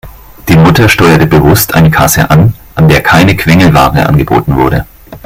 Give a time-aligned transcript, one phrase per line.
[0.49, 4.87] Die Mutter steuerte bewusst eine Kasse an, an der keine Quengelware angeboten wurde.